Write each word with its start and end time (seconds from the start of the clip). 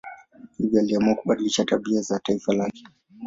Hivyo 0.57 0.79
aliamua 0.79 1.15
kubadilisha 1.15 1.65
tabia 1.65 2.01
za 2.01 2.19
taifa 2.19 2.53
lake. 2.53 2.87